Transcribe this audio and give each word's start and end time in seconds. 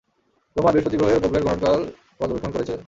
রোমার 0.55 0.73
বৃহঃস্পতি 0.73 0.97
গ্রহের 0.97 1.19
উপগ্রহের 1.19 1.45
গ্রহণকাল 1.45 1.79
পর্যবেক্ষণ 2.19 2.51
করেছিলেন। 2.53 2.79